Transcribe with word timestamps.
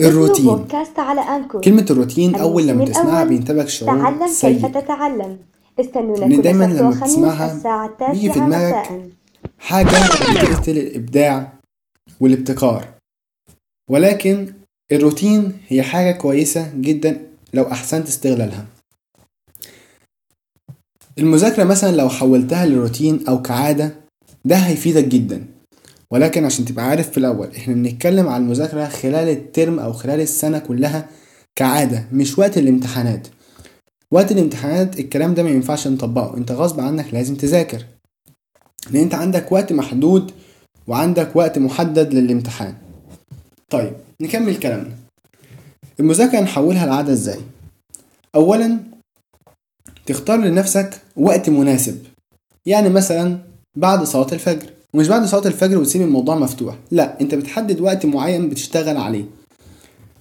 الروتين. 0.00 0.44
بودكاست 0.44 0.98
على 0.98 1.20
أنكور 1.20 1.60
كلمة 1.60 1.86
الروتين 1.90 2.34
أول 2.34 2.66
لما 2.66 2.84
تسمعها 2.84 3.24
بينتابك 3.24 3.68
شعور 3.68 3.98
تعلم 4.00 4.18
كيف 4.18 4.30
سيء. 4.30 4.68
تتعلم. 4.68 5.38
استنونا 5.80 6.26
كل 6.36 6.42
دايماً 6.42 6.64
لما 6.64 6.88
الساعة 7.46 8.12
بيجي 8.12 8.32
في 8.32 8.40
دماغك 8.40 9.10
حاجة 9.58 9.88
بتقتل 9.88 10.78
الإبداع 10.78 11.52
والابتكار. 12.20 12.88
ولكن 13.90 14.52
الروتين 14.92 15.52
هي 15.68 15.82
حاجة 15.82 16.12
كويسة 16.12 16.72
جدا 16.74 17.20
لو 17.54 17.62
أحسنت 17.62 18.08
استغلالها. 18.08 18.66
المذاكرة 21.18 21.64
مثلا 21.64 21.96
لو 21.96 22.08
حولتها 22.08 22.66
لروتين 22.66 23.26
أو 23.28 23.42
كعادة 23.42 23.94
ده 24.44 24.56
هيفيدك 24.56 25.04
جدا. 25.04 25.46
ولكن 26.12 26.44
عشان 26.44 26.64
تبقى 26.64 26.84
عارف 26.84 27.10
في 27.10 27.18
الأول 27.18 27.56
إحنا 27.56 27.74
بنتكلم 27.74 28.28
عن 28.28 28.42
المذاكرة 28.42 28.88
خلال 28.88 29.28
الترم 29.28 29.78
أو 29.78 29.92
خلال 29.92 30.20
السنة 30.20 30.58
كلها 30.58 31.08
كعادة 31.56 32.04
مش 32.12 32.38
وقت 32.38 32.58
الامتحانات. 32.58 33.28
وقت 34.12 34.32
الامتحانات 34.32 35.00
الكلام 35.00 35.34
ده 35.34 35.42
ما 35.42 35.50
ينفعش 35.50 35.88
نطبقه 35.88 36.36
أنت 36.36 36.52
غصب 36.52 36.80
عنك 36.80 37.14
لازم 37.14 37.36
تذاكر. 37.36 37.84
لأن 38.90 39.02
أنت 39.02 39.14
عندك 39.14 39.52
وقت 39.52 39.72
محدود 39.72 40.32
وعندك 40.86 41.36
وقت 41.36 41.58
محدد 41.58 42.14
للامتحان. 42.14 42.74
طيب 43.70 43.92
نكمل 44.20 44.56
كلامنا. 44.56 44.94
المذاكرة 46.00 46.40
نحولها 46.40 46.86
لعادة 46.86 47.12
إزاي؟ 47.12 47.40
اولا 48.34 48.78
تختار 50.06 50.38
لنفسك 50.38 51.00
وقت 51.16 51.50
مناسب. 51.50 51.98
يعني 52.66 52.88
مثلا 52.88 53.38
بعد 53.76 54.02
صلاة 54.04 54.32
الفجر. 54.32 54.70
ومش 54.94 55.08
بعد 55.08 55.24
صلاة 55.24 55.46
الفجر 55.46 55.78
وتسيب 55.78 56.02
الموضوع 56.02 56.34
مفتوح. 56.34 56.76
لا 56.90 57.20
انت 57.20 57.34
بتحدد 57.34 57.80
وقت 57.80 58.06
معين 58.06 58.48
بتشتغل 58.48 58.96
عليه. 58.96 59.24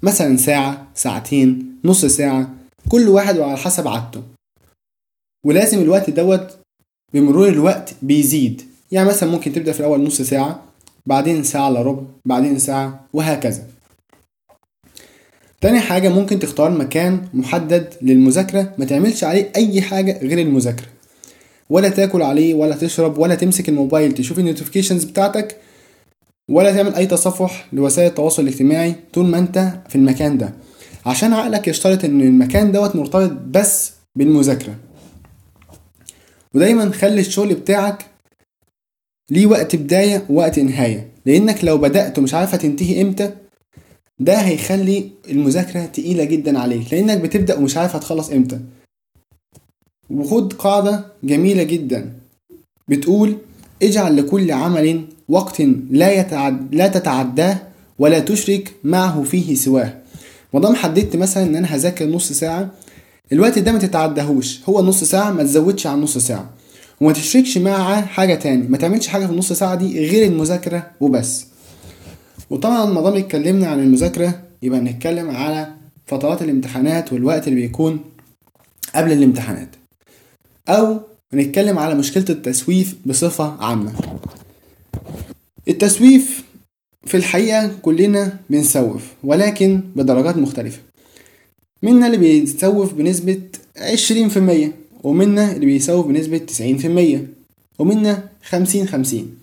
مثلا 0.03 0.37
ساعة 0.37 0.87
ساعتين 0.95 1.75
نص 1.85 2.05
ساعة 2.05 2.53
كل 2.89 3.07
واحد 3.07 3.37
وعلى 3.37 3.57
حسب 3.57 3.87
عادته. 3.87 4.21
ولازم 5.45 5.79
الوقت 5.81 6.09
دوت 6.09 6.57
بمرور 7.13 7.47
الوقت 7.47 7.93
بيزيد. 8.01 8.61
يعني 8.91 9.09
مثلا 9.09 9.31
ممكن 9.31 9.53
تبدأ 9.53 9.71
في 9.71 9.79
الأول 9.79 10.03
نص 10.03 10.21
ساعة 10.21 10.63
بعدين 11.05 11.43
ساعة 11.43 11.69
إلا 11.69 11.81
ربع 11.81 12.03
بعدين 12.25 12.59
ساعة 12.59 13.05
وهكذا. 13.13 13.67
تاني 15.61 15.79
حاجة 15.79 16.09
ممكن 16.09 16.39
تختار 16.39 16.71
مكان 16.71 17.27
محدد 17.33 17.93
للمذاكرة. 18.01 18.73
ما 18.77 18.85
تعملش 18.85 19.23
عليه 19.23 19.51
أي 19.55 19.81
حاجة 19.81 20.19
غير 20.19 20.39
المذاكرة. 20.39 20.87
ولا 21.69 21.89
تاكل 21.89 22.21
عليه 22.21 22.53
ولا 22.53 22.75
تشرب 22.75 23.17
ولا 23.17 23.35
تمسك 23.35 23.69
الموبايل 23.69 24.11
تشوف 24.11 24.39
النوتيفيكيشنز 24.39 25.03
بتاعتك 25.03 25.57
ولا 26.49 26.71
تعمل 26.73 26.95
أي 26.95 27.05
تصفح 27.05 27.67
لوسائل 27.73 28.07
التواصل 28.09 28.43
الاجتماعي 28.43 28.95
طول 29.13 29.25
ما 29.25 29.37
أنت 29.37 29.73
في 29.89 29.95
المكان 29.95 30.37
ده. 30.37 30.53
عشان 31.05 31.33
عقلك 31.33 31.67
يشترط 31.67 32.05
إن 32.05 32.21
المكان 32.21 32.71
دوت 32.71 32.95
مرتبط 32.95 33.31
بس 33.31 33.91
بالمذاكرة. 34.15 34.75
ودايما 36.53 36.91
خلي 36.91 37.21
الشغل 37.21 37.55
بتاعك 37.55 38.05
ليه 39.31 39.45
وقت 39.45 39.75
بداية 39.75 40.25
ووقت 40.29 40.59
نهاية. 40.59 41.09
لأنك 41.25 41.63
لو 41.63 41.77
بدأت 41.77 42.19
ومش 42.19 42.33
عارف 42.33 42.53
هتنتهي 42.53 43.01
إمتى 43.01 43.31
ده 44.19 44.33
هيخلي 44.35 45.09
المذاكرة 45.29 45.85
تقيلة 45.85 46.23
جدا 46.23 46.59
عليك. 46.59 46.93
لأنك 46.93 47.17
بتبدأ 47.17 47.57
ومش 47.57 47.77
عارف 47.77 47.95
هتخلص 47.95 48.29
إمتى. 48.29 48.59
وخد 50.09 50.53
قاعدة 50.53 51.05
جميلة 51.23 51.63
جدا. 51.63 52.13
بتقول 52.87 53.37
اجعل 53.83 54.17
لكل 54.17 54.51
عمل 54.51 55.05
وقت 55.29 55.61
لا 55.91 56.11
يتعد 56.11 56.75
لا 56.75 56.87
تتعداه 56.87 57.57
ولا 57.99 58.19
تشرك 58.19 58.73
معه 58.83 59.23
فيه 59.23 59.55
سواه. 59.55 59.93
مادام 60.53 60.75
حددت 60.75 61.15
مثلا 61.15 61.43
إن 61.43 61.55
أنا 61.55 61.67
هذاكر 61.67 62.05
نص 62.05 62.31
ساعة 62.31 62.69
الوقت 63.31 63.59
ده 63.59 63.71
ما 63.71 63.79
تتعدهوش. 63.79 64.59
هو 64.69 64.81
نص 64.81 65.03
ساعة 65.03 65.31
ما 65.31 65.43
تزودش 65.43 65.87
عن 65.87 66.01
نص 66.01 66.17
ساعة. 66.17 66.49
وما 67.01 67.13
تشركش 67.13 67.57
معاه 67.57 68.01
حاجة 68.01 68.35
تاني. 68.35 68.67
ما 68.67 68.77
تعملش 68.77 69.07
حاجة 69.07 69.25
في 69.25 69.31
النص 69.31 69.53
ساعة 69.53 69.75
دي 69.75 70.09
غير 70.09 70.27
المذاكرة 70.27 70.91
وبس. 71.01 71.45
وطبعا 72.49 72.85
ما 72.85 73.01
دام 73.01 73.13
اتكلمنا 73.13 73.67
عن 73.67 73.79
المذاكرة 73.79 74.41
يبقى 74.61 74.79
نتكلم 74.79 75.29
على 75.31 75.67
فترات 76.05 76.41
الامتحانات 76.41 77.13
والوقت 77.13 77.47
اللي 77.47 77.61
بيكون 77.61 77.99
قبل 78.95 79.11
الامتحانات. 79.11 79.75
أو 80.69 80.99
نتكلم 81.33 81.79
على 81.79 81.95
مشكلة 81.95 82.25
التسويف 82.29 82.95
بصفة 83.05 83.63
عامة. 83.63 83.93
التسويف 85.67 86.43
في 87.05 87.17
الحقيقة 87.17 87.71
كلنا 87.81 88.39
بنسوف 88.49 89.13
ولكن 89.23 89.81
بدرجات 89.95 90.37
مختلفة. 90.37 90.79
منا 91.83 92.05
اللي 92.05 92.17
بيسوف 92.17 92.93
بنسبة 92.93 93.41
عشرين 93.77 94.29
في 94.29 94.37
المية 94.37 94.75
ومنا 95.03 95.51
اللي 95.51 95.65
بيسوف 95.65 96.07
بنسبة 96.07 96.37
تسعين 96.37 96.77
في 96.77 96.87
المية 96.87 97.27
ومنا 97.79 98.29
خمسين 98.43 98.87
خمسين. 98.87 99.37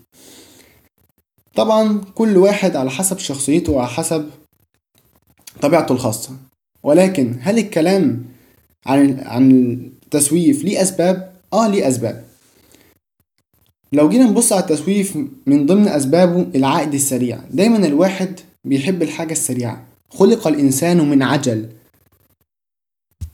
طبعا 1.55 2.01
كل 2.15 2.37
واحد 2.37 2.75
على 2.75 2.89
حسب 2.91 3.17
شخصيته 3.17 3.71
وعلى 3.71 3.89
حسب 3.89 4.29
طبيعته 5.61 5.91
الخاصة. 5.91 6.31
ولكن 6.83 7.35
هل 7.41 7.57
الكلام 7.57 8.25
عن 8.85 9.19
عن 9.19 9.79
التسويف 10.07 10.63
ليه 10.63 10.81
أسباب؟ 10.81 11.33
آه 11.53 11.67
ليه 11.67 11.87
أسباب 11.87 12.23
لو 13.93 14.09
جينا 14.09 14.25
نبص 14.25 14.53
على 14.53 14.61
التسويف 14.61 15.17
من 15.45 15.65
ضمن 15.65 15.87
أسبابه 15.87 16.47
العائد 16.55 16.93
السريع. 16.93 17.39
دايما 17.51 17.77
الواحد 17.87 18.39
بيحب 18.65 19.01
الحاجة 19.01 19.31
السريعة. 19.31 19.83
خلق 20.09 20.47
الإنسان 20.47 21.09
من 21.09 21.23
عجل. 21.23 21.69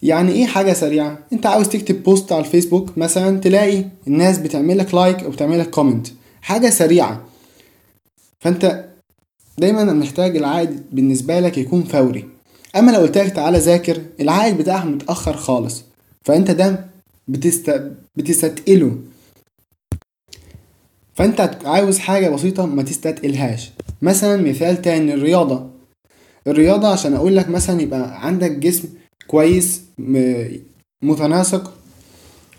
يعني 0.01 0.31
إيه 0.31 0.45
حاجة 0.45 0.73
سريعة؟ 0.73 1.19
أنت 1.33 1.45
عاوز 1.45 1.69
تكتب 1.69 2.03
post 2.03 2.31
على 2.31 2.45
الفيسبوك 2.45 2.97
مثلا 2.97 3.39
تلاقي 3.39 3.85
الناس 4.07 4.37
بتعمل 4.37 4.77
لك 4.77 4.93
like 4.93 5.23
أو 5.23 5.29
بتعمل 5.29 5.59
لك 5.59 5.69
comment 5.69 6.07
حاجة 6.41 6.69
سريعة. 6.69 7.25
فأنت 8.39 8.85
دايما 9.57 9.83
محتاج 9.83 10.37
العائد 10.37 10.83
بالنسبة 10.91 11.39
لك 11.39 11.57
يكون 11.57 11.83
فوري. 11.83 12.29
أما 12.75 12.91
لو 12.91 12.99
قلت 12.99 13.17
لك 13.17 13.31
تعالى 13.31 13.57
ذاكر 13.57 14.01
العائد 14.19 14.57
بتاعها 14.57 14.85
متأخر 14.85 15.37
خالص. 15.37 15.83
فأنت 16.23 16.51
ده 16.51 16.85
بتست... 17.27 17.81
بتستثقله 18.15 18.97
فأنت 21.15 21.57
عاوز 21.65 21.99
حاجة 21.99 22.29
بسيطة 22.29 22.65
ما 22.65 22.83
تستثقلهاش 22.83 23.71
مثلا 24.01 24.41
مثال 24.49 24.81
تاني 24.81 25.13
الرياضة. 25.13 25.67
الرياضة 26.47 26.87
عشان 26.87 27.13
أقول 27.13 27.35
لك 27.35 27.49
مثلا 27.49 27.81
يبقى 27.81 28.25
عندك 28.27 28.51
جسم 28.51 28.89
كويس 29.27 29.81
متناسق 31.03 31.73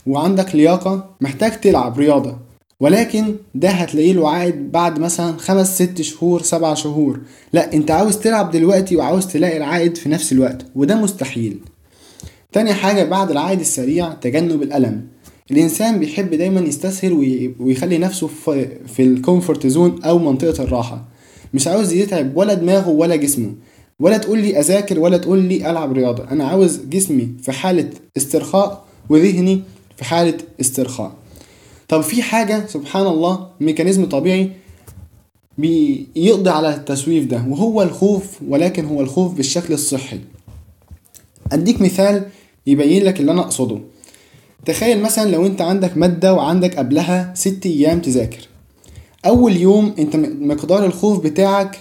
وعندك 0.06 0.54
لياقة 0.54 1.10
محتاج 1.20 1.60
تلعب 1.60 1.98
رياضة. 1.98 2.38
ولكن 2.80 3.36
ده 3.54 3.68
هتلاقيه 3.68 4.12
له 4.12 4.30
عائد 4.30 4.72
بعد 4.72 4.98
مثلا 4.98 5.36
خمس 5.38 5.74
ست 5.82 6.02
شهور 6.02 6.42
سبع 6.42 6.74
شهور. 6.74 7.20
لا 7.52 7.72
أنت 7.72 7.90
عاوز 7.90 8.16
تلعب 8.18 8.50
دلوقتي 8.50 8.96
وعاوز 8.96 9.26
تلاقي 9.26 9.56
العائد 9.56 9.96
في 9.96 10.08
نفس 10.08 10.32
الوقت 10.32 10.66
وده 10.74 10.96
مستحيل. 10.96 11.60
تاني 12.54 12.74
حاجة 12.74 13.04
بعد 13.04 13.30
العائد 13.30 13.60
السريع 13.60 14.12
تجنب 14.12 14.62
الألم. 14.62 15.06
الإنسان 15.50 15.98
بيحب 15.98 16.30
دايما 16.34 16.60
يستسهل 16.60 17.12
وي- 17.12 17.54
ويخلي 17.60 17.98
نفسه 17.98 18.26
في, 18.26 19.02
ال 19.02 19.10
comfort 19.10 19.66
zone 19.66 20.02
أو 20.02 20.18
منطقة 20.18 20.62
الراحة. 20.64 21.04
مش 21.54 21.68
عاوز 21.68 21.92
يتعب 21.92 22.36
ولا 22.36 22.54
دماغه 22.54 22.88
ولا 22.88 23.16
جسمه. 23.16 23.54
ولا 24.00 24.16
تقول 24.18 24.38
لي 24.38 24.60
أذاكر 24.60 24.98
ولا 25.00 25.16
تقول 25.16 25.38
لي 25.38 25.70
ألعب 25.70 25.92
رياضة. 25.92 26.24
أنا 26.30 26.44
عاوز 26.44 26.80
جسمي 26.90 27.28
في 27.42 27.52
حالة 27.52 27.90
استرخاء 28.16 28.84
وذهني 29.08 29.60
في 29.96 30.04
حالة 30.04 30.38
استرخاء. 30.60 31.12
طب 31.88 32.00
في 32.00 32.22
حاجة 32.22 32.66
سبحان 32.66 33.06
الله 33.06 33.48
ميكانيزم 33.60 34.04
طبيعي 34.08 34.50
بيقضي 35.58 36.50
على 36.50 36.74
التسويف 36.74 37.24
ده 37.26 37.44
وهو 37.48 37.82
الخوف 37.82 38.24
ولكن 38.48 38.84
هو 38.84 39.00
الخوف 39.00 39.34
بالشكل 39.34 39.74
الصحي. 39.74 40.20
أديك 41.52 41.80
مثال 41.80 42.22
يبين 42.66 43.04
لك 43.04 43.20
اللي 43.20 43.32
أنا 43.32 43.40
أقصده. 43.40 43.80
تخيل 44.66 45.02
مثلا 45.02 45.30
لو 45.30 45.46
أنت 45.46 45.60
عندك 45.60 45.96
مادة 45.96 46.34
وعندك 46.34 46.76
قبلها 46.76 47.32
ست 47.34 47.66
أيام 47.66 48.00
تذاكر. 48.00 48.48
أول 49.26 49.56
يوم 49.56 49.94
أنت 49.98 50.16
مقدار 50.16 50.86
الخوف 50.86 51.24
بتاعك 51.24 51.80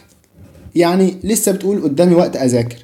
يعني 0.75 1.17
لسه 1.23 1.51
بتقول 1.51 1.81
قدامي 1.81 2.15
وقت 2.15 2.35
أذاكر. 2.35 2.77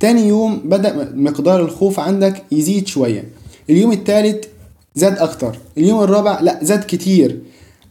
تاني 0.00 0.28
يوم 0.28 0.58
بدأ 0.64 1.12
مقدار 1.14 1.64
الخوف 1.64 2.00
عندك 2.00 2.44
يزيد 2.52 2.86
شوية. 2.86 3.24
اليوم 3.70 3.92
التالت 3.92 4.48
زاد 4.94 5.18
أكتر. 5.18 5.56
اليوم 5.78 6.02
الرابع 6.02 6.40
لأ 6.40 6.58
زاد 6.62 6.84
كتير. 6.84 7.40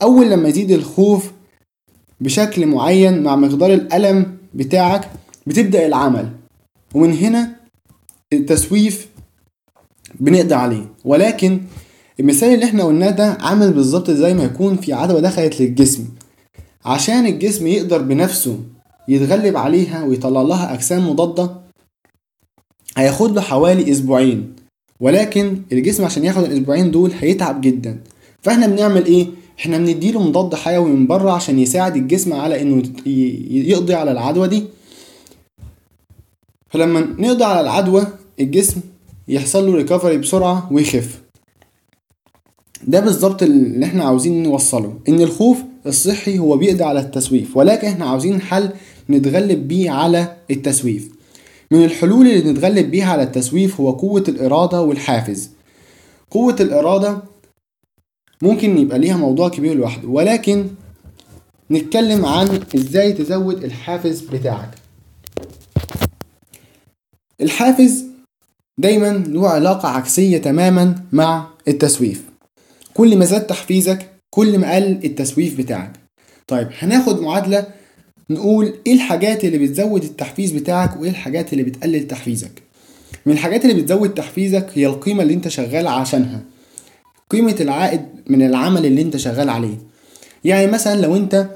أول 0.02 0.32
لما 0.32 0.50
يزيد 0.50 0.72
الخوف 0.72 1.32
بشكل 2.22 2.66
معين 2.66 3.24
مع 3.24 3.36
مقدار 3.36 3.74
الألم 3.74 4.38
بتاعك 4.54 5.10
بتبدأ 5.48 5.86
العمل. 5.86 6.30
ومن 6.94 7.14
هنا 7.14 7.56
التسويف 8.34 9.08
بنقضي 10.20 10.54
عليه. 10.56 10.86
ولكن 11.06 11.62
المثال 12.20 12.54
اللي 12.54 12.66
إحنا 12.66 12.84
قلناه 12.84 13.10
ده 13.10 13.38
عامل 13.42 13.74
بالظبط 13.74 14.12
زي 14.12 14.34
ما 14.34 14.44
يكون 14.44 14.78
في 14.78 14.94
عدوى 14.94 15.22
دخلت 15.22 15.62
للجسم. 15.62 16.06
عشان 16.86 17.26
الجسم 17.26 17.68
يقدر 17.68 18.02
بنفسه 18.02 18.60
يتغلب 19.08 19.58
عليها 19.58 20.04
ويطلع 20.04 20.42
لها 20.42 20.74
أجسام 20.74 21.10
مضادة 21.10 21.52
هياخد 22.98 23.36
له 23.36 23.42
حوالي 23.42 23.92
أسبوعين. 23.92 24.54
ولكن 25.00 25.62
الجسم 25.72 26.06
عشان 26.06 26.26
ياخد 26.26 26.44
الأسبوعين 26.44 26.92
دول 26.92 27.12
هيتعب 27.20 27.62
جدا. 27.62 28.00
فإحنا 28.42 28.68
بنعمل 28.68 29.06
إيه؟ 29.06 29.28
إحنا 29.60 29.78
بنديله 29.78 30.24
مضاد 30.28 30.56
حيوي 30.56 30.90
من 30.92 31.08
بره 31.08 31.32
عشان 31.32 31.60
يساعد 31.60 31.96
الجسم 31.96 32.34
على 32.34 32.62
إنه 32.62 32.84
يقضي 33.52 33.94
على 33.94 34.12
العدوى 34.12 34.48
دي. 34.48 34.64
فلما 36.70 37.00
نقضي 37.00 37.44
على 37.44 37.62
العدوى 37.62 38.08
الجسم 38.40 38.82
يحصل 39.30 39.66
له 39.68 39.76
ريكفري 39.76 40.18
بسرعة 40.18 40.74
ويخف. 40.74 41.22
ده 42.88 43.00
بالظبط 43.00 43.44
اللي 43.44 43.86
إحنا 43.86 44.04
عاوزين 44.04 44.44
نوصله 44.44 45.00
إن 45.10 45.22
الخوف 45.22 45.58
الصحي 45.88 46.40
هو 46.40 46.58
بيقضي 46.58 46.84
على 46.84 47.00
التسويف 47.00 47.58
ولكن 47.58 47.88
إحنا 47.88 48.06
عاوزين 48.06 48.42
حل 48.42 48.70
نتغلب 49.10 49.68
بيه 49.68 49.92
على 49.92 50.36
التسويف. 50.52 51.10
من 51.72 51.84
الحلول 51.86 52.28
اللي 52.28 52.52
نتغلب 52.52 52.92
بيها 52.92 53.12
على 53.12 53.24
التسويف 53.24 53.80
هو 53.82 53.92
قوة 53.92 54.24
الإرادة 54.28 54.82
والحافز. 54.82 55.50
قوة 56.32 56.56
الإرادة 56.60 57.22
ممكن 58.42 58.78
يبقى 58.78 59.00
ليها 59.00 59.18
موضوع 59.18 59.50
كبير 59.50 59.74
لوحده 59.74 60.08
ولكن 60.08 60.68
نتكلم 61.72 62.26
عن 62.26 62.60
إزاي 62.76 63.14
تزود 63.14 63.64
الحافز 63.64 64.22
بتاعك. 64.22 64.70
الحافز 67.42 68.06
دايما 68.80 69.24
له 69.28 69.50
علاقة 69.50 69.90
عكسية 69.90 70.38
تماما 70.38 70.96
مع 71.12 71.48
التسويف. 71.68 72.24
كل 72.94 73.18
ما 73.18 73.26
زاد 73.26 73.48
تحفيزك 73.48 74.10
كل 74.30 74.58
ما 74.58 74.76
قل 74.76 75.00
التسويف 75.04 75.58
بتاعك. 75.58 75.92
طيب 76.48 76.68
هناخد 76.80 77.22
معادلة 77.22 77.68
نقول 78.30 78.74
إيه 78.88 78.94
الحاجات 78.94 79.46
اللي 79.46 79.58
بتزود 79.58 80.04
التحفيز 80.04 80.52
بتاعك 80.52 81.00
وإيه 81.02 81.10
الحاجات 81.10 81.54
اللي 81.54 81.64
بتقلل 81.64 82.08
تحفيزك؟ 82.08 82.52
من 83.26 83.34
الحاجات 83.34 83.66
اللي 83.66 83.82
بتزود 83.82 84.14
تحفيزك 84.14 84.68
هي 84.74 84.86
القيمة 84.86 85.24
اللي 85.24 85.34
أنت 85.34 85.48
شغال 85.48 85.88
عشانها. 85.88 86.42
قيمة 87.30 87.56
العائد 87.62 88.02
من 88.28 88.42
العمل 88.42 88.86
اللي 88.86 89.02
أنت 89.02 89.18
شغال 89.18 89.50
عليه. 89.50 89.78
يعني 90.44 90.68
مثلا 90.68 91.02
لو 91.02 91.16
أنت 91.16 91.48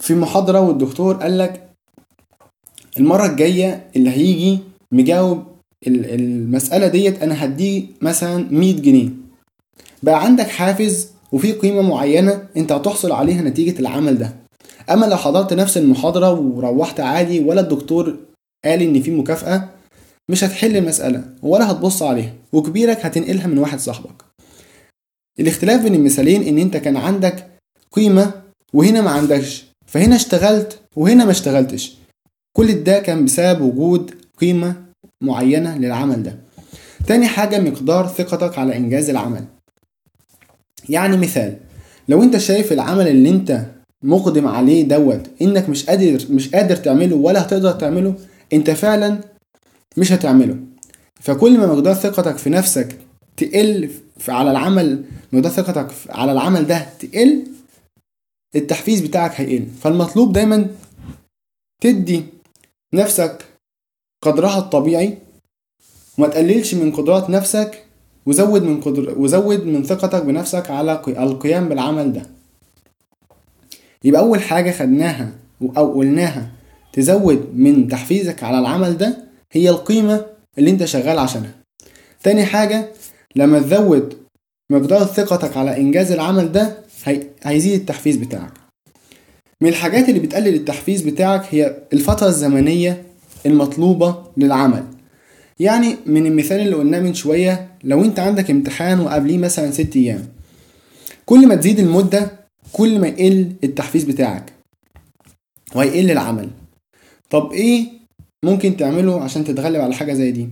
في 0.00 0.14
محاضرة 0.14 0.60
والدكتور 0.60 1.14
قالك 1.14 1.68
المرة 2.98 3.26
الجاية 3.26 3.86
اللي 3.96 4.10
هيجي 4.10 4.58
مجاوب 4.92 5.51
ال- 5.86 6.14
المسألة 6.14 6.86
ديت 6.86 7.22
أنا 7.22 7.44
هديه 7.44 7.84
مثلا 8.00 8.48
100 8.50 8.76
جنيه. 8.76 9.08
بقى 10.02 10.24
عندك 10.24 10.46
حافز 10.48 11.08
وفي 11.32 11.52
قيمة 11.52 11.82
معينة 11.82 12.48
أنت 12.56 12.72
هتحصل 12.72 13.12
عليها 13.12 13.42
نتيجة 13.42 13.78
العمل 13.80 14.18
ده. 14.18 14.36
أما 14.90 15.06
لو 15.06 15.16
حضرت 15.16 15.52
نفس 15.52 15.76
المحاضرة 15.78 16.32
وروحت 16.40 17.00
عادي 17.00 17.40
ولا 17.40 17.60
الدكتور 17.60 18.16
قال 18.64 18.82
إن 18.82 19.02
في 19.02 19.10
مكافأة 19.10 19.68
مش 20.30 20.44
هتحل 20.44 20.76
المسألة 20.76 21.24
ولا 21.42 21.70
هتبص 21.70 22.02
عليها 22.02 22.32
وكبيرك 22.52 23.06
هتنقلها 23.06 23.46
من 23.46 23.58
واحد 23.58 23.78
صاحبك. 23.80 24.22
الاختلاف 25.40 25.82
بين 25.82 25.94
المثالين 25.94 26.42
إن 26.42 26.58
أنت 26.58 26.76
كان 26.76 26.96
عندك 26.96 27.46
قيمة 27.92 28.32
وهنا 28.74 29.00
ما 29.00 29.10
عندكش 29.10 29.64
فهنا 29.86 30.16
اشتغلت 30.16 30.78
وهنا 30.96 31.24
ما 31.24 31.30
اشتغلتش. 31.30 31.96
كل 32.56 32.84
ده 32.84 32.98
كان 32.98 33.24
بسبب 33.24 33.60
وجود 33.60 34.14
قيمة 34.38 34.74
معينة 35.22 35.78
للعمل 35.78 36.22
ده. 36.22 36.38
تاني 37.06 37.26
حاجة 37.26 37.60
مقدار 37.60 38.06
ثقتك 38.08 38.58
على 38.58 38.76
إنجاز 38.76 39.10
العمل. 39.10 39.44
يعني 40.88 41.16
مثال 41.16 41.56
لو 42.08 42.22
أنت 42.22 42.36
شايف 42.36 42.72
العمل 42.72 43.08
اللي 43.08 43.30
أنت 43.30 43.66
مقدم 44.02 44.46
عليه 44.48 44.88
دوت 44.88 45.30
إنك 45.42 45.68
مش 45.68 45.86
قادر 45.86 46.18
مش 46.30 46.48
قادر 46.54 46.76
تعمله 46.76 47.16
ولا 47.16 47.42
هتقدر 47.42 47.72
تعمله 47.72 48.14
أنت 48.52 48.70
فعلا 48.70 49.20
مش 49.96 50.12
هتعمله. 50.12 50.56
فكل 51.20 51.58
ما 51.58 51.66
مقدار 51.66 51.94
ثقتك 51.94 52.36
في 52.36 52.50
نفسك 52.50 52.98
تقل 53.36 53.90
على 54.28 54.50
العمل 54.50 55.04
مقدار 55.32 55.52
ثقتك 55.52 55.88
على 56.10 56.32
العمل 56.32 56.66
ده 56.66 56.86
تقل 56.98 57.42
التحفيز 58.56 59.00
بتاعك 59.00 59.40
هيقل. 59.40 59.66
فالمطلوب 59.82 60.32
دايما 60.32 60.66
تدي 61.82 62.24
نفسك 62.94 63.44
قدرها 64.22 64.58
الطبيعي 64.58 65.18
وما 66.18 66.28
تقللش 66.28 66.74
من 66.74 66.92
قدرات 66.92 67.30
نفسك 67.30 67.84
وزود 68.26 68.62
من 68.62 68.80
قدر 68.80 69.14
وزود 69.18 69.64
من 69.66 69.84
ثقتك 69.84 70.22
بنفسك 70.24 70.70
على 70.70 70.94
قي- 70.96 71.22
القيام 71.22 71.68
بالعمل 71.68 72.12
ده. 72.12 72.22
يبقى 74.04 74.20
أول 74.20 74.40
حاجة 74.42 74.70
خدناها 74.70 75.32
أو 75.76 75.92
قلناها 75.98 76.50
تزود 76.92 77.50
من 77.54 77.88
تحفيزك 77.88 78.42
على 78.42 78.58
العمل 78.58 78.96
ده 78.96 79.16
هي 79.52 79.70
القيمة 79.70 80.26
اللي 80.58 80.70
أنت 80.70 80.84
شغال 80.84 81.18
عشانها. 81.18 81.54
تاني 82.22 82.44
حاجة 82.44 82.88
لما 83.36 83.58
تزود 83.60 84.14
مقدار 84.70 85.04
ثقتك 85.04 85.56
على 85.56 85.76
إنجاز 85.76 86.12
العمل 86.12 86.52
ده 86.52 86.76
هي... 87.04 87.22
هيزيد 87.42 87.80
التحفيز 87.80 88.16
بتاعك. 88.16 88.52
من 89.60 89.68
الحاجات 89.68 90.08
اللي 90.08 90.20
بتقلل 90.20 90.54
التحفيز 90.54 91.02
بتاعك 91.02 91.42
هي 91.54 91.76
الفترة 91.92 92.26
الزمنية 92.26 93.02
المطلوبة 93.46 94.16
للعمل. 94.36 94.84
يعني 95.60 95.96
من 96.06 96.26
المثال 96.26 96.60
اللي 96.60 96.76
قلناه 96.76 97.00
من 97.00 97.14
شوية 97.14 97.68
لو 97.84 98.04
انت 98.04 98.18
عندك 98.18 98.50
امتحان 98.50 99.00
وقبليه 99.00 99.38
مثلا 99.38 99.70
ست 99.70 99.96
أيام 99.96 100.28
كل 101.26 101.48
ما 101.48 101.54
تزيد 101.54 101.78
المدة 101.78 102.30
كل 102.72 103.00
ما 103.00 103.06
يقل 103.06 103.52
التحفيز 103.64 104.04
بتاعك 104.04 104.52
وهيقل 105.74 106.10
العمل. 106.10 106.48
طب 107.30 107.52
إيه 107.52 107.86
ممكن 108.44 108.76
تعمله 108.76 109.20
عشان 109.20 109.44
تتغلب 109.44 109.80
على 109.80 109.94
حاجة 109.94 110.12
زي 110.12 110.30
دي؟ 110.30 110.48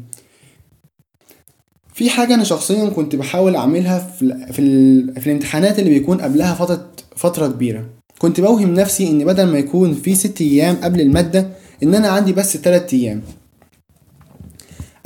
في 1.94 2.10
حاجة 2.10 2.34
أنا 2.34 2.44
شخصيا 2.44 2.88
كنت 2.88 3.16
بحاول 3.16 3.56
أعملها 3.56 3.98
في 3.98 4.46
في, 4.52 5.20
في 5.20 5.26
الامتحانات 5.26 5.78
اللي 5.78 5.90
بيكون 5.90 6.20
قبلها 6.20 6.54
فترة 6.54 6.90
فترة 7.16 7.46
كبيرة. 7.48 7.86
كنت 8.18 8.40
بوهم 8.40 8.74
نفسي 8.74 9.10
إن 9.10 9.24
بدل 9.24 9.46
ما 9.46 9.58
يكون 9.58 9.94
في 9.94 10.14
ست 10.14 10.40
أيام 10.40 10.76
قبل 10.76 11.00
المادة 11.00 11.48
إن 11.82 11.94
أنا 11.94 12.08
عندي 12.08 12.32
بس 12.32 12.52
تلات 12.52 12.94
أيام. 12.94 13.22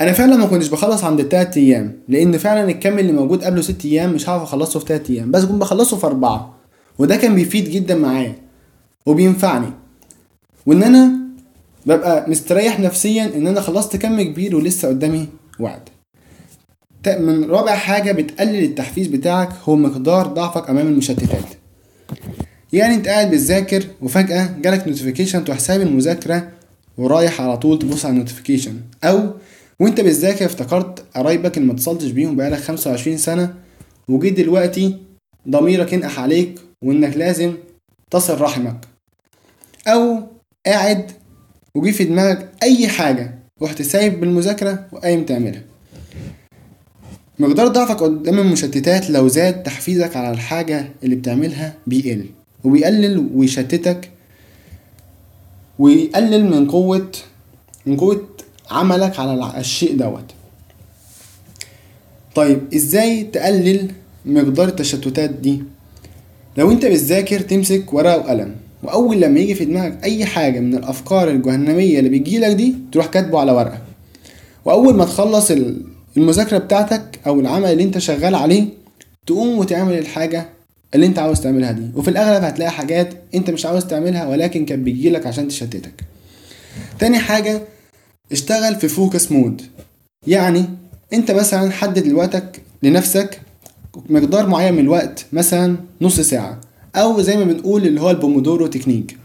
أنا 0.01 0.11
فعلا 0.11 0.35
ما 0.35 0.45
كنتش 0.45 0.67
بخلص 0.67 1.03
عند 1.03 1.19
التلات 1.19 1.57
أيام 1.57 1.99
لأن 2.07 2.37
فعلا 2.37 2.69
الكم 2.71 2.99
اللي 2.99 3.11
موجود 3.11 3.43
قبله 3.43 3.61
ست 3.61 3.85
أيام 3.85 4.13
مش 4.13 4.29
هعرف 4.29 4.41
أخلصه 4.43 4.79
في 4.79 4.85
تلات 4.85 5.09
أيام 5.09 5.31
بس 5.31 5.43
كنت 5.45 5.61
بخلصه 5.61 5.97
في 5.97 6.05
أربعة 6.07 6.55
وده 6.99 7.15
كان 7.15 7.35
بيفيد 7.35 7.69
جدا 7.69 7.95
معايا 7.95 8.35
وبينفعني. 9.05 9.67
وإن 10.65 10.83
أنا 10.83 11.11
ببقى 11.85 12.29
مستريح 12.29 12.79
نفسيا 12.79 13.25
إن 13.35 13.47
أنا 13.47 13.61
خلصت 13.61 13.95
كم 13.95 14.21
كبير 14.21 14.55
ولسه 14.55 14.87
قدامي 14.87 15.27
تا- 17.03 17.19
من 17.19 17.43
رابع 17.49 17.75
حاجة 17.75 18.11
بتقلل 18.11 18.63
التحفيز 18.63 19.07
بتاعك 19.07 19.49
هو 19.69 19.75
مقدار 19.75 20.27
ضعفك 20.27 20.69
أمام 20.69 20.87
المشتتات. 20.87 21.45
يعني 22.73 22.95
أنت 22.95 23.07
قاعد 23.07 23.31
بتذاكر 23.31 23.83
وفجأة 24.01 24.49
جالك 24.61 24.87
notification 24.87 25.45
تروح 25.45 25.59
سايب 25.59 25.81
المذاكرة 25.81 26.47
ورايح 26.97 27.41
على 27.41 27.57
طول 27.57 27.79
تبص 27.79 28.05
على 28.05 28.13
ال 28.13 28.18
notification 28.18 28.81
أو 29.03 29.33
وأنت 29.79 30.01
بتذاكر 30.01 30.45
افتكرت 30.45 31.05
قرايبك 31.15 31.57
اللي 31.57 31.73
متصلتش 31.73 32.11
بيهم 32.11 32.35
بقالك 32.35 32.59
25 32.59 33.17
سنة 33.17 33.53
وجيت 34.07 34.33
دلوقتي 34.33 34.97
ضميرك 35.49 35.93
ينقح 35.93 36.19
عليك 36.19 36.59
وإنك 36.83 37.17
لازم 37.17 37.53
تصل 38.11 38.41
رحمك. 38.41 38.85
أو 39.87 40.23
قاعد 40.65 41.11
وجي 41.75 41.91
في 41.91 42.03
دماغك 42.03 42.51
أي 42.63 42.87
حاجة 42.87 43.39
رحت 43.61 43.81
سايب 43.81 44.19
بالمذاكرة 44.19 44.87
وقايم 44.91 45.25
تعملها. 45.25 45.61
مقدار 47.39 47.67
ضعفك 47.67 48.03
قدام 48.03 48.39
المشتتات 48.39 49.09
لو 49.09 49.27
زاد 49.27 49.63
تحفيزك 49.63 50.15
على 50.15 50.31
الحاجة 50.31 50.89
اللي 51.03 51.15
بتعملها 51.15 51.73
بيقل 51.87 52.25
وبيقلل 52.63 53.29
ويشتتك 53.33 54.09
ويقلل 55.79 56.45
من 56.51 56.67
قوة 56.67 57.11
من 57.85 57.97
قوة 57.97 58.21
عملك 58.71 59.19
على 59.19 59.53
الشيء 59.57 59.97
دوت. 59.97 60.31
طيب 62.35 62.61
إزاي 62.75 63.23
تقلل 63.23 63.91
مقدار 64.25 64.67
التشتتات 64.67 65.29
دي؟ 65.29 65.63
لو 66.57 66.71
أنت 66.71 66.85
بتذاكر 66.85 67.39
تمسك 67.39 67.93
ورقة 67.93 68.17
وقلم 68.17 68.55
وأول 68.83 69.21
لما 69.21 69.39
يجي 69.39 69.55
في 69.55 69.65
دماغك 69.65 70.03
أي 70.03 70.25
حاجة 70.25 70.59
من 70.59 70.75
الأفكار 70.75 71.29
الجهنمية 71.29 71.99
اللي 71.99 72.09
بتجيلك 72.19 72.51
دي 72.55 72.75
تروح 72.91 73.05
كاتبه 73.05 73.39
على 73.39 73.51
ورقة. 73.51 73.81
وأول 74.65 74.95
ما 74.95 75.05
تخلص 75.05 75.51
ال- 75.51 75.81
المذاكرة 76.17 76.57
بتاعتك 76.57 77.19
أو 77.27 77.39
العمل 77.39 77.71
اللي 77.71 77.83
أنت 77.83 77.97
شغال 77.97 78.35
عليه 78.35 78.65
تقوم 79.27 79.57
وتعمل 79.59 79.97
الحاجة 79.97 80.49
اللي 80.95 81.05
انت 81.05 81.19
عاوز 81.19 81.41
تعملها 81.41 81.71
دي. 81.71 81.85
وفي 81.95 82.07
الأغلب 82.07 82.43
هتلاقي 82.43 82.71
حاجات 82.71 83.13
انت 83.35 83.49
مش 83.49 83.65
عاوز 83.65 83.85
تعملها 83.85 84.27
ولكن 84.27 84.65
كانت 84.65 84.85
بتجيلك 84.87 85.27
عشان 85.27 85.47
تشتتك. 85.47 86.03
تاني 86.99 87.19
حاجة 87.19 87.61
اشتغل 88.31 88.75
في 88.75 88.87
focus 88.87 89.31
mode 89.31 89.61
يعني 90.27 90.65
انت 91.13 91.31
مثلا 91.31 91.71
حدد 91.71 92.07
لوقتك 92.07 92.61
لنفسك 92.83 93.41
مقدار 94.09 94.47
معين 94.47 94.73
من 94.73 94.79
الوقت 94.79 95.25
مثلا 95.33 95.77
نص 96.01 96.19
ساعة. 96.19 96.61
أو 96.95 97.21
زي 97.21 97.37
ما 97.37 97.43
بنقول 97.43 97.87
اللي 97.87 98.01
هو 98.01 98.11
ال 98.11 98.17
Pomodoro 98.17 98.67
technique. 98.67 99.17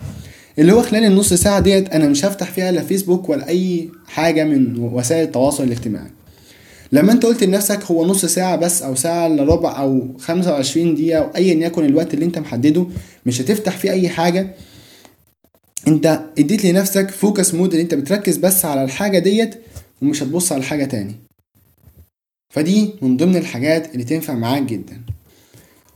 اللي 0.59 0.73
هو 0.73 0.83
خلال 0.83 1.05
النص 1.05 1.33
ساعة 1.33 1.61
ديت 1.61 1.89
أنا 1.95 2.09
مش 2.09 2.25
هفتح 2.25 2.51
فيها 2.51 2.73
لا 2.73 2.83
فيسبوك 2.83 3.29
ولا 3.29 3.49
أي 3.49 3.89
حاجة 4.07 4.45
من 4.45 4.79
وسائل 4.79 5.25
التواصل 5.25 5.65
الاجتماعي. 5.65 6.11
لما 6.93 7.13
انت 7.13 7.27
قلت 7.27 7.45
لنفسك 7.45 7.85
هو 7.85 8.07
نص 8.07 8.25
ساعة 8.25 8.57
بس 8.57 8.83
أو 8.83 8.95
ساعة 8.95 9.27
إلا 9.27 9.43
ربع 9.45 9.81
أو 9.83 10.09
25 10.19 10.95
دقيقة 10.95 11.19
أو 11.19 11.31
ايا 11.37 11.67
يكن 11.67 11.85
الوقت 11.85 12.15
اللي 12.15 12.25
انت 12.25 12.39
محدده 12.39 12.87
مش 13.27 13.41
هتفتح 13.41 13.77
فيه 13.77 13.91
أي 13.91 14.09
حاجة. 14.09 14.55
انت 15.89 16.21
اديت 16.39 16.65
لنفسك 16.65 17.11
focus 17.11 17.55
mode 17.55 17.71
اللي 17.71 17.83
انت 17.83 17.95
بتركز 17.95 18.37
بس 18.37 18.65
على 18.65 18.85
الحاجة 18.85 19.19
ديت 19.19 19.55
ومش 20.03 20.23
هتبص 20.23 20.53
على 20.53 20.63
حاجة 20.63 20.85
تاني. 20.85 21.15
فدي 22.55 22.91
من 23.03 23.17
ضمن 23.17 23.37
الحاجات 23.37 23.93
اللي 23.93 24.05
تنفع 24.05 24.35
معاك 24.35 24.63
جدا. 24.63 25.01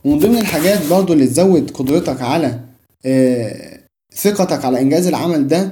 ومن 0.03 0.19
ضمن 0.19 0.37
الحاجات 0.37 0.87
برضو 0.87 1.13
اللي 1.13 1.27
تزود 1.27 1.71
قدرتك 1.71 2.21
على 2.21 2.59
آه، 3.05 3.79
ثقتك 4.15 4.65
على 4.65 4.81
إنجاز 4.81 5.07
العمل 5.07 5.47
ده 5.47 5.71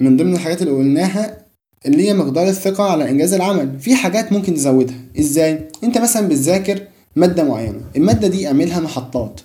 من 0.00 0.16
ضمن 0.16 0.34
الحاجات 0.34 0.62
اللي 0.62 0.72
قلناها 0.72 1.45
اللي 1.86 2.08
هي 2.08 2.14
مقدار 2.14 2.48
الثقة 2.48 2.84
على 2.84 3.10
إنجاز 3.10 3.32
العمل. 3.32 3.80
في 3.80 3.94
حاجات 3.94 4.32
ممكن 4.32 4.54
تزودها. 4.54 4.96
إزاي؟ 5.18 5.68
أنت 5.84 5.98
مثلا 5.98 6.28
بتذاكر 6.28 6.82
مادة 7.16 7.44
معينة. 7.44 7.80
المادة 7.96 8.28
دي 8.28 8.46
اعملها 8.48 8.80
محطات. 8.80 9.40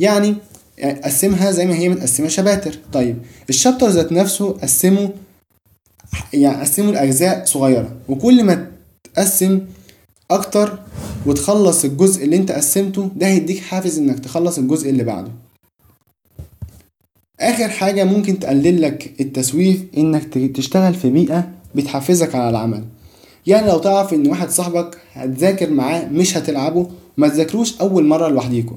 يعني 0.00 0.34
قسمها 1.04 1.50
زي 1.50 1.66
ما 1.66 1.74
هي 1.74 1.88
متقسمة 1.88 2.28
شباتر. 2.28 2.78
طيب 2.92 3.16
الشابتر 3.48 3.88
ذات 3.88 4.12
نفسه 4.12 4.50
قسمه 4.50 5.10
يعني 6.32 6.60
قسمه 6.60 6.92
لأجزاء 6.92 7.44
صغيرة. 7.44 7.96
وكل 8.08 8.44
ما 8.44 8.66
تقسم 9.14 9.60
أكتر 10.30 10.78
وتخلص 11.26 11.84
الجزء 11.84 12.24
اللي 12.24 12.36
أنت 12.36 12.52
قسمته 12.52 13.10
ده 13.16 13.26
هيديك 13.26 13.58
حافز 13.60 13.98
إنك 13.98 14.18
تخلص 14.18 14.58
الجزء 14.58 14.90
اللي 14.90 15.04
بعده. 15.04 15.30
آخر 17.40 17.68
حاجة 17.68 18.04
ممكن 18.04 18.38
تقلل 18.38 18.82
لك 18.82 19.20
التسويف 19.20 19.82
إنك 19.96 20.24
ت- 20.24 20.38
تشتغل 20.56 20.94
في 20.94 21.10
بيئة 21.10 21.48
بتحفزك 21.74 22.34
على 22.34 22.50
العمل. 22.50 22.84
يعني 23.46 23.66
لو 23.66 23.78
تعرف 23.78 24.14
إن 24.14 24.26
واحد 24.26 24.50
صاحبك 24.50 24.98
هتذاكر 25.12 25.70
معاه 25.70 26.04
مش 26.08 26.36
هتلعبه 26.36 26.90
ما 27.16 27.28
تذاكروش 27.28 27.80
أول 27.80 28.06
مرة 28.06 28.28
لوحديكوا. 28.28 28.76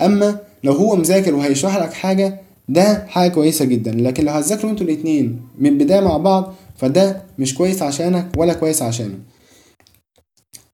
أما 0.00 0.38
لو 0.64 0.72
هو 0.72 0.96
مذاكر 0.96 1.34
وهيشرح 1.34 1.76
لك 1.76 1.92
حاجة 1.92 2.40
ده 2.68 3.06
حاجة 3.08 3.30
كويسة 3.30 3.64
جدا. 3.64 3.90
لكن 3.90 4.24
لو 4.24 4.32
هتذاكروا 4.32 4.70
أنتوا 4.70 4.86
الاتنين 4.86 5.40
من 5.58 5.66
البداية 5.70 6.00
مع 6.00 6.16
بعض 6.16 6.54
فده 6.76 7.22
مش 7.38 7.54
كويس 7.54 7.82
عشانك 7.82 8.28
ولا 8.36 8.52
كويس 8.52 8.82
عشانه. 8.82 9.18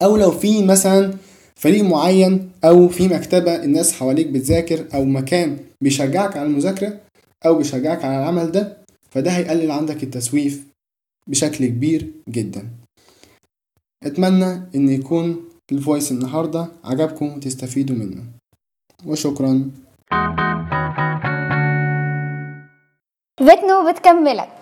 أو 0.03 0.17
لو 0.17 0.31
في 0.31 0.63
مثلا 0.65 1.15
فريق 1.57 1.85
معين 1.85 2.51
أو 2.65 2.89
في 2.89 3.09
مكتبة 3.09 3.55
الناس 3.65 3.93
حواليك 3.93 4.27
بتذاكر 4.27 4.85
أو 4.95 5.05
مكان 5.05 5.57
بيشجعك 5.81 6.37
على 6.37 6.47
المذاكرة 6.47 6.99
أو 7.47 7.55
بيشجعك 7.55 8.05
على 8.05 8.19
العمل 8.19 8.51
ده 8.53 8.77
فده 9.11 9.31
هيقلل 9.31 9.71
عندك 9.71 10.03
التسويف 10.03 10.65
بشكل 11.29 11.67
كبير 11.67 12.13
جدا. 12.29 12.71
أتمنى 14.05 14.53
إن 14.75 14.89
يكون 14.89 15.49
الفويس 15.73 16.13
النهاردة 16.13 16.69
عجبكم 16.85 17.27
وتستفيدوا 17.37 17.97
منه. 17.97 18.25
وشكرا. 19.07 19.71
بتنو 23.41 23.93
بتكملك 23.93 24.49